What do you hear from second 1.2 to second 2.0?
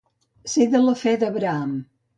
d'Abraham.